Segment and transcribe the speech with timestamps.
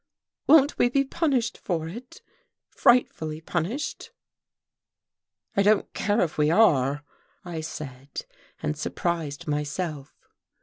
[0.47, 2.23] Won't we be punished for it,
[2.71, 4.09] frightfully punished?"
[5.55, 7.03] "I don't care if we are,"
[7.45, 8.25] I said,
[8.63, 10.11] and surprised myself.